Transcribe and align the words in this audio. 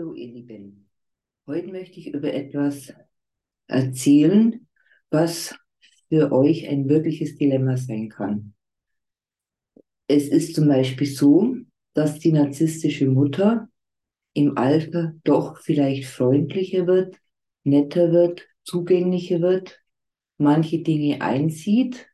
So, 0.00 0.14
ihr 0.14 0.32
Lieben, 0.32 0.88
heute 1.46 1.68
möchte 1.68 2.00
ich 2.00 2.14
über 2.14 2.32
etwas 2.32 2.90
erzählen, 3.66 4.66
was 5.10 5.54
für 6.08 6.32
euch 6.32 6.66
ein 6.66 6.88
wirkliches 6.88 7.36
Dilemma 7.36 7.76
sein 7.76 8.08
kann. 8.08 8.54
Es 10.06 10.26
ist 10.26 10.54
zum 10.54 10.68
Beispiel 10.68 11.06
so, 11.06 11.54
dass 11.92 12.18
die 12.18 12.32
narzisstische 12.32 13.08
Mutter 13.08 13.68
im 14.32 14.56
Alter 14.56 15.12
doch 15.22 15.58
vielleicht 15.58 16.06
freundlicher 16.06 16.86
wird, 16.86 17.18
netter 17.64 18.10
wird, 18.10 18.48
zugänglicher 18.64 19.42
wird, 19.42 19.82
manche 20.38 20.78
Dinge 20.78 21.20
einsieht 21.20 22.08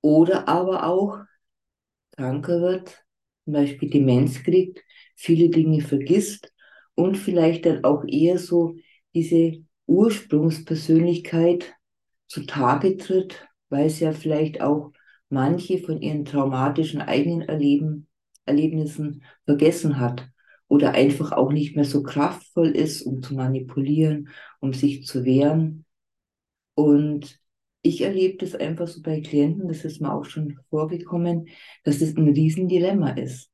oder 0.00 0.48
aber 0.48 0.88
auch 0.88 1.20
kranker 2.16 2.60
wird, 2.60 3.04
zum 3.44 3.52
Beispiel 3.52 3.90
Demenz 3.90 4.42
kriegt, 4.42 4.82
viele 5.14 5.50
Dinge 5.50 5.80
vergisst 5.80 6.50
und 6.94 7.16
vielleicht 7.16 7.66
dann 7.66 7.84
auch 7.84 8.04
eher 8.06 8.38
so 8.38 8.76
diese 9.14 9.64
Ursprungspersönlichkeit 9.86 11.74
zutage 12.26 12.96
tritt, 12.96 13.46
weil 13.68 13.86
es 13.86 14.00
ja 14.00 14.12
vielleicht 14.12 14.60
auch 14.60 14.92
manche 15.28 15.78
von 15.78 16.00
ihren 16.00 16.24
traumatischen 16.24 17.00
eigenen 17.00 17.42
Erleben, 17.42 18.08
Erlebnissen 18.46 19.22
vergessen 19.44 19.98
hat 19.98 20.28
oder 20.68 20.92
einfach 20.92 21.32
auch 21.32 21.52
nicht 21.52 21.76
mehr 21.76 21.84
so 21.84 22.02
kraftvoll 22.02 22.68
ist, 22.68 23.02
um 23.02 23.22
zu 23.22 23.34
manipulieren, 23.34 24.28
um 24.60 24.72
sich 24.72 25.06
zu 25.06 25.24
wehren. 25.24 25.84
Und 26.74 27.38
ich 27.82 28.00
erlebe 28.00 28.38
das 28.38 28.54
einfach 28.54 28.88
so 28.88 29.02
bei 29.02 29.20
Klienten, 29.20 29.68
das 29.68 29.84
ist 29.84 30.00
mir 30.00 30.12
auch 30.12 30.24
schon 30.24 30.58
vorgekommen, 30.70 31.48
dass 31.84 32.00
es 32.00 32.16
ein 32.16 32.28
Riesendilemma 32.28 33.10
ist. 33.10 33.50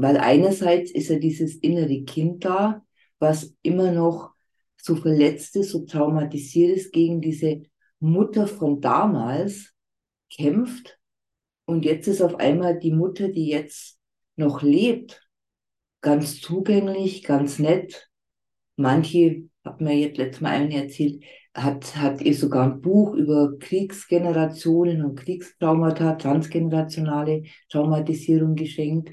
Weil 0.00 0.16
einerseits 0.16 0.92
ist 0.92 1.08
ja 1.08 1.18
dieses 1.18 1.56
innere 1.56 2.04
Kind 2.04 2.44
da, 2.44 2.84
was 3.18 3.56
immer 3.62 3.90
noch 3.90 4.30
so 4.76 4.94
verletzt 4.94 5.56
ist, 5.56 5.70
so 5.72 5.84
traumatisiert 5.86 6.76
ist, 6.76 6.92
gegen 6.92 7.20
diese 7.20 7.62
Mutter 7.98 8.46
von 8.46 8.80
damals 8.80 9.74
kämpft. 10.30 11.00
Und 11.64 11.84
jetzt 11.84 12.06
ist 12.06 12.22
auf 12.22 12.36
einmal 12.36 12.78
die 12.78 12.92
Mutter, 12.92 13.28
die 13.28 13.48
jetzt 13.48 13.98
noch 14.36 14.62
lebt, 14.62 15.28
ganz 16.00 16.40
zugänglich, 16.40 17.24
ganz 17.24 17.58
nett. 17.58 18.08
Manche, 18.76 19.48
hat 19.64 19.80
mir 19.80 19.96
jetzt 19.96 20.18
letztes 20.18 20.40
Mal 20.40 20.52
einen 20.52 20.70
erzählt, 20.70 21.24
hat, 21.54 21.96
hat 21.96 22.20
ihr 22.20 22.36
sogar 22.36 22.70
ein 22.70 22.80
Buch 22.80 23.14
über 23.14 23.58
Kriegsgenerationen 23.58 25.04
und 25.04 25.16
Kriegstraumata, 25.16 26.14
transgenerationale 26.14 27.42
Traumatisierung 27.68 28.54
geschenkt. 28.54 29.10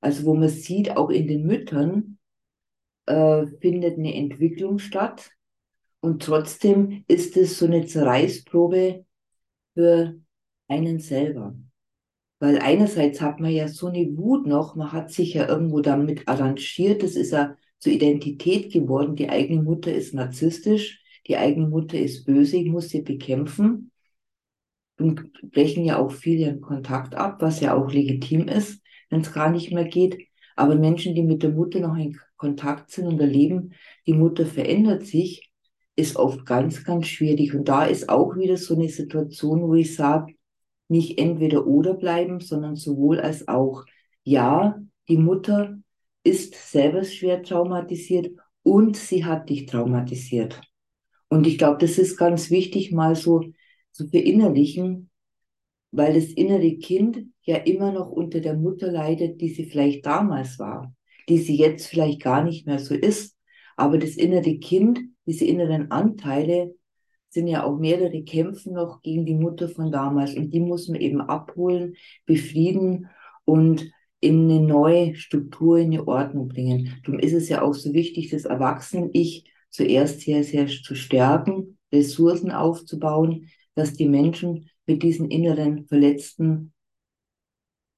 Also 0.00 0.24
wo 0.24 0.34
man 0.34 0.48
sieht, 0.48 0.96
auch 0.96 1.10
in 1.10 1.28
den 1.28 1.46
Müttern 1.46 2.18
äh, 3.06 3.46
findet 3.60 3.98
eine 3.98 4.14
Entwicklung 4.14 4.78
statt. 4.78 5.30
Und 6.00 6.22
trotzdem 6.22 7.04
ist 7.08 7.36
es 7.36 7.58
so 7.58 7.66
eine 7.66 7.84
Zerreißprobe 7.84 9.04
für 9.74 10.18
einen 10.68 10.98
selber. 10.98 11.54
Weil 12.38 12.58
einerseits 12.58 13.20
hat 13.20 13.38
man 13.38 13.50
ja 13.50 13.68
so 13.68 13.88
eine 13.88 14.16
Wut 14.16 14.46
noch, 14.46 14.74
man 14.74 14.92
hat 14.92 15.10
sich 15.10 15.34
ja 15.34 15.46
irgendwo 15.46 15.80
damit 15.80 16.26
arrangiert, 16.26 17.02
das 17.02 17.16
ist 17.16 17.32
ja 17.32 17.54
zur 17.78 17.92
Identität 17.92 18.72
geworden, 18.72 19.14
die 19.14 19.28
eigene 19.28 19.62
Mutter 19.62 19.92
ist 19.92 20.14
narzisstisch, 20.14 21.02
die 21.26 21.36
eigene 21.36 21.68
Mutter 21.68 21.98
ist 21.98 22.24
böse, 22.24 22.56
ich 22.56 22.70
muss 22.70 22.88
sie 22.88 23.02
bekämpfen. 23.02 23.90
Und 24.98 25.32
brechen 25.50 25.84
ja 25.84 25.98
auch 25.98 26.12
viele 26.12 26.58
Kontakt 26.60 27.14
ab, 27.14 27.40
was 27.40 27.60
ja 27.60 27.74
auch 27.74 27.90
legitim 27.90 28.48
ist 28.48 28.82
wenn 29.10 29.20
es 29.20 29.32
gar 29.32 29.50
nicht 29.50 29.72
mehr 29.72 29.84
geht. 29.84 30.18
Aber 30.56 30.74
Menschen, 30.74 31.14
die 31.14 31.22
mit 31.22 31.42
der 31.42 31.50
Mutter 31.50 31.80
noch 31.80 31.96
in 31.96 32.18
Kontakt 32.36 32.90
sind 32.90 33.06
und 33.06 33.20
erleben, 33.20 33.74
die 34.06 34.14
Mutter 34.14 34.46
verändert 34.46 35.04
sich, 35.04 35.50
ist 35.96 36.16
oft 36.16 36.46
ganz, 36.46 36.84
ganz 36.84 37.06
schwierig. 37.06 37.54
Und 37.54 37.68
da 37.68 37.84
ist 37.84 38.08
auch 38.08 38.36
wieder 38.36 38.56
so 38.56 38.74
eine 38.74 38.88
Situation, 38.88 39.62
wo 39.62 39.74
ich 39.74 39.94
sage, 39.94 40.34
nicht 40.88 41.18
entweder 41.18 41.66
oder 41.66 41.94
bleiben, 41.94 42.40
sondern 42.40 42.76
sowohl 42.76 43.20
als 43.20 43.46
auch. 43.48 43.84
Ja, 44.24 44.80
die 45.08 45.18
Mutter 45.18 45.78
ist 46.24 46.54
selber 46.54 47.04
schwer 47.04 47.42
traumatisiert 47.42 48.30
und 48.62 48.96
sie 48.96 49.24
hat 49.24 49.48
dich 49.50 49.66
traumatisiert. 49.66 50.60
Und 51.28 51.46
ich 51.46 51.58
glaube, 51.58 51.78
das 51.78 51.98
ist 51.98 52.16
ganz 52.16 52.50
wichtig, 52.50 52.92
mal 52.92 53.14
so 53.14 53.44
zu 53.92 54.08
verinnerlichen, 54.08 55.09
weil 55.92 56.14
das 56.14 56.26
innere 56.26 56.76
Kind 56.76 57.26
ja 57.42 57.56
immer 57.56 57.92
noch 57.92 58.10
unter 58.10 58.40
der 58.40 58.54
Mutter 58.54 58.90
leidet, 58.90 59.40
die 59.40 59.48
sie 59.48 59.64
vielleicht 59.64 60.06
damals 60.06 60.58
war, 60.58 60.94
die 61.28 61.38
sie 61.38 61.56
jetzt 61.56 61.86
vielleicht 61.86 62.22
gar 62.22 62.44
nicht 62.44 62.66
mehr 62.66 62.78
so 62.78 62.94
ist. 62.94 63.36
Aber 63.76 63.98
das 63.98 64.16
innere 64.16 64.58
Kind, 64.58 65.00
diese 65.26 65.44
inneren 65.44 65.90
Anteile, 65.90 66.74
sind 67.30 67.46
ja 67.46 67.64
auch 67.64 67.78
mehrere 67.78 68.22
Kämpfen 68.24 68.74
noch 68.74 69.02
gegen 69.02 69.24
die 69.24 69.34
Mutter 69.34 69.68
von 69.68 69.92
damals. 69.92 70.34
Und 70.34 70.50
die 70.52 70.60
muss 70.60 70.88
man 70.88 71.00
eben 71.00 71.20
abholen, 71.20 71.94
befrieden 72.26 73.08
und 73.44 73.90
in 74.20 74.50
eine 74.50 74.60
neue 74.60 75.14
Struktur, 75.14 75.78
in 75.78 75.92
eine 75.92 76.06
Ordnung 76.06 76.48
bringen. 76.48 77.00
Darum 77.04 77.20
ist 77.20 77.32
es 77.32 77.48
ja 77.48 77.62
auch 77.62 77.74
so 77.74 77.94
wichtig, 77.94 78.30
das 78.30 78.44
Erwachsenen-Ich 78.44 79.50
zuerst 79.70 80.20
sehr, 80.20 80.44
sehr 80.44 80.66
zu 80.66 80.94
stärken, 80.94 81.78
Ressourcen 81.92 82.50
aufzubauen, 82.50 83.48
dass 83.74 83.94
die 83.94 84.08
Menschen 84.08 84.68
mit 84.90 85.04
diesen 85.04 85.30
inneren 85.30 85.86
verletzten, 85.86 86.72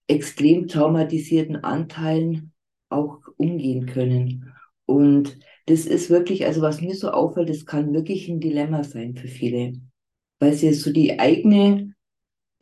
extrem 0.09 0.69
traumatisierten 0.69 1.57
Anteilen 1.57 2.53
auch 2.91 3.21
umgehen 3.39 3.87
können. 3.87 4.53
Und 4.85 5.39
das 5.67 5.87
ist 5.87 6.11
wirklich, 6.11 6.45
also 6.45 6.61
was 6.61 6.83
mir 6.83 6.95
so 6.95 7.11
auffällt, 7.11 7.49
das 7.49 7.65
kann 7.65 7.95
wirklich 7.95 8.29
ein 8.29 8.41
Dilemma 8.41 8.85
sein 8.85 9.17
für 9.17 9.29
viele, 9.29 9.73
weil 10.39 10.53
sie 10.53 10.75
so 10.75 10.93
die 10.93 11.19
eigene 11.19 11.95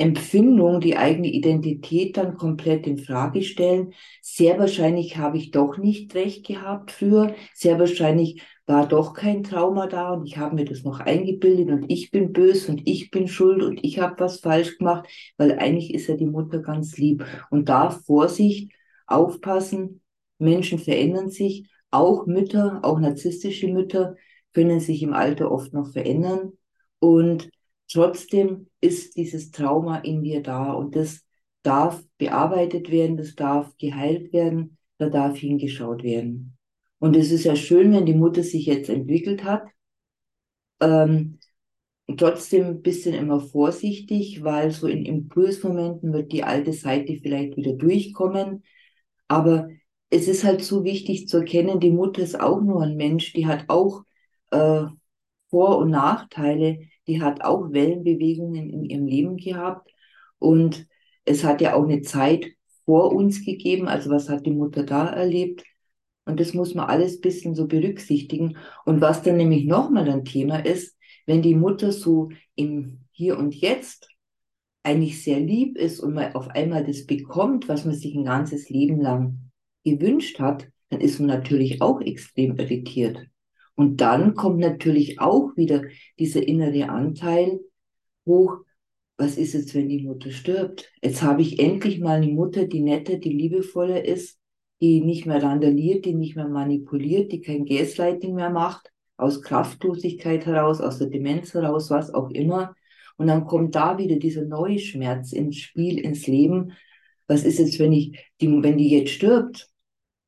Empfindung, 0.01 0.81
die 0.81 0.97
eigene 0.97 1.29
Identität 1.29 2.17
dann 2.17 2.37
komplett 2.37 2.87
in 2.87 2.97
Frage 2.99 3.43
stellen. 3.43 3.93
Sehr 4.23 4.59
wahrscheinlich 4.59 5.19
habe 5.19 5.37
ich 5.37 5.51
doch 5.51 5.77
nicht 5.77 6.15
recht 6.15 6.47
gehabt 6.47 6.91
früher. 6.91 7.35
Sehr 7.55 7.79
wahrscheinlich 7.79 8.43
war 8.67 8.89
doch 8.89 9.13
kein 9.13 9.43
Trauma 9.43 9.87
da 9.89 10.13
und 10.15 10.27
ich 10.27 10.39
habe 10.39 10.55
mir 10.55 10.65
das 10.65 10.85
noch 10.85 11.01
eingebildet 11.01 11.69
und 11.71 11.91
ich 11.91 12.11
bin 12.11 12.33
böse 12.33 12.73
und 12.73 12.89
ich 12.89 13.11
bin 13.11 13.29
schuld 13.29 13.63
und 13.63 13.85
ich 13.85 13.99
habe 13.99 14.19
was 14.21 14.41
falsch 14.41 14.79
gemacht, 14.79 15.07
weil 15.37 15.59
eigentlich 15.59 15.93
ist 15.93 16.07
ja 16.07 16.17
die 16.17 16.27
Mutter 16.27 16.61
ganz 16.61 16.97
lieb. 16.97 17.27
Und 17.51 17.69
da 17.69 17.91
Vorsicht, 17.91 18.73
aufpassen, 19.07 20.01
Menschen 20.39 20.79
verändern 20.79 21.29
sich, 21.31 21.69
auch 21.91 22.27
Mütter, 22.27 22.81
auch 22.83 23.01
narzisstische 23.01 23.69
Mütter 23.69 24.17
können 24.55 24.81
sich 24.81 25.03
im 25.03 25.13
Alter 25.13 25.51
oft 25.51 25.75
noch 25.75 25.93
verändern 25.93 26.53
und 27.01 27.51
Trotzdem 27.93 28.69
ist 28.81 29.17
dieses 29.17 29.51
Trauma 29.51 29.99
in 29.99 30.23
dir 30.23 30.43
da 30.43 30.73
und 30.73 30.95
das 30.95 31.25
darf 31.63 32.03
bearbeitet 32.19 32.91
werden, 32.91 33.17
das 33.17 33.35
darf 33.35 33.77
geheilt 33.79 34.33
werden, 34.33 34.79
da 34.99 35.09
darf 35.09 35.37
hingeschaut 35.37 36.03
werden. 36.03 36.57
Und 36.99 37.17
es 37.17 37.33
ist 37.33 37.45
ja 37.45 37.57
schön, 37.57 37.93
wenn 37.93 38.07
die 38.07 38.15
Mutter 38.15 38.43
sich 38.43 38.67
jetzt 38.67 38.89
entwickelt 38.91 39.45
hat. 39.45 39.65
Ähm, 40.81 41.39
trotzdem 42.17 42.67
ein 42.67 42.83
bisschen 42.83 43.15
immer 43.15 43.41
vorsichtig, 43.41 44.43
weil 44.45 44.71
so 44.71 44.87
in 44.87 45.05
Impulsmomenten 45.05 46.13
wird 46.13 46.33
die 46.33 46.45
alte 46.45 46.73
Seite 46.73 47.19
vielleicht 47.21 47.57
wieder 47.57 47.73
durchkommen. 47.73 48.63
Aber 49.29 49.69
es 50.11 50.29
ist 50.29 50.45
halt 50.45 50.63
so 50.63 50.85
wichtig 50.85 51.29
zu 51.29 51.39
erkennen, 51.39 51.81
die 51.81 51.91
Mutter 51.91 52.23
ist 52.23 52.39
auch 52.39 52.61
nur 52.61 52.83
ein 52.83 52.97
Mensch, 52.97 53.33
die 53.33 53.47
hat 53.47 53.65
auch 53.69 54.03
äh, 54.51 54.85
Vor- 55.51 55.79
und 55.79 55.91
Nachteile 55.91 56.81
die 57.11 57.21
hat 57.21 57.43
auch 57.43 57.73
Wellenbewegungen 57.73 58.71
in 58.71 58.85
ihrem 58.85 59.07
Leben 59.07 59.37
gehabt. 59.37 59.93
Und 60.39 60.87
es 61.25 61.43
hat 61.43 61.61
ja 61.61 61.75
auch 61.75 61.83
eine 61.83 62.03
Zeit 62.03 62.47
vor 62.85 63.13
uns 63.13 63.45
gegeben. 63.45 63.89
Also 63.89 64.11
was 64.11 64.29
hat 64.29 64.47
die 64.47 64.53
Mutter 64.53 64.85
da 64.85 65.09
erlebt? 65.09 65.65
Und 66.25 66.39
das 66.39 66.55
muss 66.55 66.75
man 66.75 66.89
alles 66.89 67.17
ein 67.17 67.21
bisschen 67.21 67.57
so 67.57 67.67
berücksichtigen. 67.67 68.57
Und 68.85 69.01
was 69.01 69.23
dann 69.23 69.39
nämlich 69.39 69.65
nochmal 69.65 70.09
ein 70.09 70.25
Thema 70.25 70.65
ist, 70.65 70.97
wenn 71.27 71.43
die 71.43 71.57
Mutter 71.57 71.91
so 71.91 72.31
im 72.55 73.01
Hier 73.11 73.37
und 73.37 73.57
Jetzt 73.57 74.09
eigentlich 74.85 75.25
sehr 75.25 75.41
lieb 75.41 75.77
ist 75.77 75.99
und 75.99 76.15
man 76.15 76.35
auf 76.37 76.49
einmal 76.49 76.85
das 76.85 77.07
bekommt, 77.07 77.69
was 77.69 77.85
man 77.85 77.95
sich 77.95 78.15
ein 78.15 78.25
ganzes 78.25 78.71
Leben 78.71 79.01
lang 79.01 79.51
gewünscht 79.85 80.39
hat, 80.39 80.69
dann 80.91 81.01
ist 81.01 81.19
man 81.19 81.27
natürlich 81.27 81.83
auch 81.83 82.01
extrem 82.01 82.57
irritiert. 82.57 83.27
Und 83.81 84.03
dann 84.03 84.35
kommt 84.35 84.59
natürlich 84.59 85.21
auch 85.21 85.57
wieder 85.57 85.85
dieser 86.19 86.47
innere 86.47 86.91
Anteil 86.91 87.61
hoch. 88.27 88.59
Was 89.17 89.39
ist 89.39 89.55
jetzt, 89.55 89.75
wenn 89.75 89.89
die 89.89 90.03
Mutter 90.03 90.33
stirbt? 90.33 90.93
Jetzt 91.03 91.23
habe 91.23 91.41
ich 91.41 91.59
endlich 91.59 91.99
mal 91.99 92.21
eine 92.21 92.31
Mutter, 92.31 92.67
die 92.67 92.83
netter, 92.83 93.17
die 93.17 93.33
liebevoller 93.33 94.05
ist, 94.05 94.39
die 94.83 95.01
nicht 95.01 95.25
mehr 95.25 95.43
randaliert, 95.43 96.05
die 96.05 96.13
nicht 96.13 96.37
mehr 96.37 96.47
manipuliert, 96.47 97.33
die 97.33 97.41
kein 97.41 97.65
Gaslighting 97.65 98.35
mehr 98.35 98.51
macht, 98.51 98.93
aus 99.17 99.41
Kraftlosigkeit 99.41 100.45
heraus, 100.45 100.83
aus 100.83 100.99
der 100.99 101.07
Demenz 101.07 101.55
heraus, 101.55 101.89
was 101.89 102.13
auch 102.13 102.29
immer. 102.33 102.75
Und 103.17 103.29
dann 103.29 103.47
kommt 103.47 103.75
da 103.77 103.97
wieder 103.97 104.17
dieser 104.17 104.45
neue 104.45 104.79
Schmerz 104.79 105.33
ins 105.33 105.57
Spiel, 105.57 105.99
ins 105.99 106.27
Leben. 106.27 106.73
Was 107.29 107.45
ist 107.45 107.59
jetzt, 107.59 107.79
wenn 107.79 107.95
ich, 107.95 108.31
die, 108.43 108.63
wenn 108.63 108.77
die 108.77 108.91
jetzt 108.91 109.13
stirbt? 109.13 109.71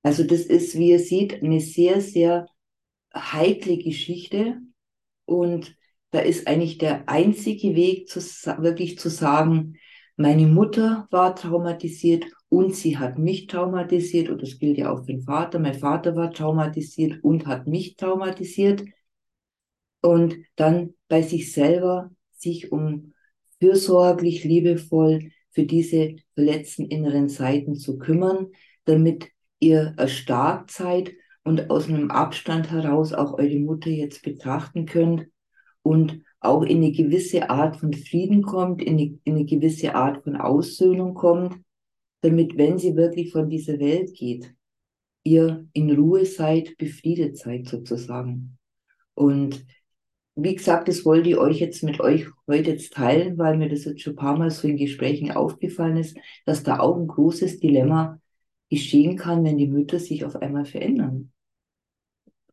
Also 0.02 0.24
das 0.24 0.40
ist, 0.40 0.78
wie 0.78 0.88
ihr 0.92 1.00
seht, 1.00 1.42
eine 1.42 1.60
sehr, 1.60 2.00
sehr 2.00 2.46
heikle 3.14 3.78
Geschichte 3.78 4.60
und 5.24 5.76
da 6.10 6.20
ist 6.20 6.46
eigentlich 6.46 6.78
der 6.78 7.08
einzige 7.08 7.74
Weg, 7.74 8.08
zu, 8.08 8.20
wirklich 8.62 8.98
zu 8.98 9.08
sagen, 9.08 9.76
meine 10.16 10.46
Mutter 10.46 11.08
war 11.10 11.34
traumatisiert 11.34 12.26
und 12.50 12.76
sie 12.76 12.98
hat 12.98 13.18
mich 13.18 13.46
traumatisiert 13.46 14.28
und 14.28 14.42
das 14.42 14.58
gilt 14.58 14.76
ja 14.76 14.92
auch 14.92 15.00
für 15.00 15.12
den 15.12 15.22
Vater. 15.22 15.58
Mein 15.58 15.74
Vater 15.74 16.14
war 16.14 16.30
traumatisiert 16.30 17.24
und 17.24 17.46
hat 17.46 17.66
mich 17.66 17.96
traumatisiert. 17.96 18.84
Und 20.02 20.36
dann 20.56 20.94
bei 21.08 21.22
sich 21.22 21.52
selber 21.52 22.10
sich 22.36 22.70
um 22.72 23.14
fürsorglich, 23.58 24.44
liebevoll 24.44 25.30
für 25.50 25.64
diese 25.64 26.16
verletzten 26.34 26.84
inneren 26.84 27.30
Seiten 27.30 27.74
zu 27.76 27.98
kümmern, 27.98 28.48
damit 28.84 29.30
ihr 29.60 29.94
erstarkt 29.96 30.72
seid 30.72 31.12
und 31.44 31.70
aus 31.70 31.88
einem 31.88 32.10
Abstand 32.10 32.70
heraus 32.70 33.12
auch 33.12 33.38
eure 33.38 33.58
Mutter 33.58 33.90
jetzt 33.90 34.22
betrachten 34.22 34.86
könnt 34.86 35.26
und 35.82 36.22
auch 36.40 36.62
in 36.62 36.78
eine 36.78 36.92
gewisse 36.92 37.50
Art 37.50 37.76
von 37.76 37.92
Frieden 37.92 38.42
kommt, 38.42 38.82
in 38.82 38.94
eine, 38.94 39.18
in 39.24 39.34
eine 39.34 39.44
gewisse 39.44 39.94
Art 39.94 40.22
von 40.24 40.36
Aussöhnung 40.36 41.14
kommt, 41.14 41.56
damit, 42.20 42.56
wenn 42.56 42.78
sie 42.78 42.96
wirklich 42.96 43.32
von 43.32 43.48
dieser 43.48 43.78
Welt 43.78 44.14
geht, 44.14 44.54
ihr 45.24 45.66
in 45.72 45.90
Ruhe 45.90 46.24
seid, 46.24 46.76
befriedet 46.78 47.36
seid 47.36 47.68
sozusagen. 47.68 48.58
Und 49.14 49.64
wie 50.34 50.54
gesagt, 50.54 50.88
das 50.88 51.04
wollte 51.04 51.28
ich 51.28 51.36
euch 51.36 51.60
jetzt 51.60 51.82
mit 51.82 52.00
euch 52.00 52.26
heute 52.48 52.70
jetzt 52.70 52.94
teilen, 52.94 53.36
weil 53.38 53.56
mir 53.56 53.68
das 53.68 53.84
jetzt 53.84 54.00
schon 54.00 54.14
ein 54.14 54.16
paar 54.16 54.38
Mal 54.38 54.50
so 54.50 54.66
in 54.66 54.76
Gesprächen 54.76 55.30
aufgefallen 55.32 55.96
ist, 55.96 56.16
dass 56.46 56.62
da 56.62 56.78
auch 56.78 56.96
ein 56.96 57.06
großes 57.06 57.60
Dilemma 57.60 58.20
geschehen 58.70 59.16
kann, 59.16 59.44
wenn 59.44 59.58
die 59.58 59.66
Mütter 59.66 59.98
sich 59.98 60.24
auf 60.24 60.36
einmal 60.36 60.64
verändern 60.64 61.31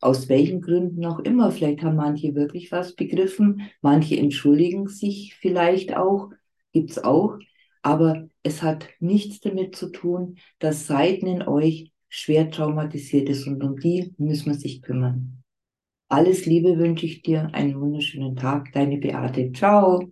aus 0.01 0.29
welchen 0.29 0.61
Gründen 0.61 1.05
auch 1.05 1.19
immer. 1.19 1.51
Vielleicht 1.51 1.81
haben 1.83 1.95
manche 1.95 2.35
wirklich 2.35 2.71
was 2.71 2.95
begriffen, 2.95 3.69
manche 3.81 4.17
entschuldigen 4.17 4.87
sich 4.87 5.35
vielleicht 5.35 5.95
auch, 5.95 6.29
gibt's 6.73 6.97
auch. 7.03 7.37
Aber 7.81 8.27
es 8.43 8.61
hat 8.61 8.87
nichts 8.99 9.39
damit 9.39 9.75
zu 9.75 9.89
tun, 9.91 10.37
dass 10.59 10.87
Seiten 10.87 11.27
in 11.27 11.41
euch 11.43 11.91
schwer 12.09 12.51
traumatisiert 12.51 13.29
ist 13.29 13.47
und 13.47 13.63
um 13.63 13.77
die 13.79 14.13
müssen 14.17 14.47
wir 14.47 14.55
sich 14.59 14.81
kümmern. 14.81 15.43
Alles 16.09 16.45
Liebe 16.45 16.77
wünsche 16.77 17.05
ich 17.05 17.21
dir, 17.21 17.49
einen 17.53 17.79
wunderschönen 17.79 18.35
Tag, 18.35 18.71
deine 18.73 18.97
Beate. 18.97 19.51
Ciao. 19.53 20.11